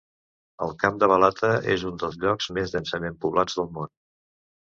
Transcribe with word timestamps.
El 0.67 0.71
camp 0.83 0.95
de 1.01 1.09
Balata 1.11 1.51
és 1.75 1.83
un 1.89 1.99
dels 2.03 2.17
llocs 2.23 2.49
més 2.59 2.73
densament 2.77 3.19
poblats 3.27 3.59
del 3.59 3.69
món. 3.79 3.93